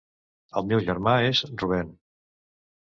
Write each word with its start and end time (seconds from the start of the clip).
El 0.61 0.65
meu 0.71 0.81
germà 0.87 1.15
és 1.29 1.45
Rubén. 1.53 1.95